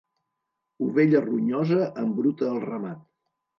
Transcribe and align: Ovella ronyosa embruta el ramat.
Ovella 0.85 1.21
ronyosa 1.27 1.87
embruta 2.07 2.51
el 2.57 2.61
ramat. 2.67 3.07